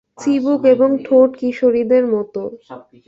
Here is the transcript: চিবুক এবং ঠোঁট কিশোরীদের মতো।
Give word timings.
চিবুক 0.17 0.61
এবং 0.73 0.89
ঠোঁট 1.05 1.29
কিশোরীদের 1.39 2.03
মতো। 2.13 2.41